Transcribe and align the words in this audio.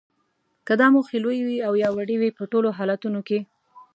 که 0.65 0.73
دا 0.81 0.87
موخې 0.93 1.17
لویې 1.23 1.43
وي 1.47 1.57
او 1.67 1.73
یا 1.83 1.89
وړې 1.95 2.15
وي 2.21 2.29
په 2.37 2.43
ټولو 2.51 2.69
حالتونو 2.77 3.19
کې 3.27 3.39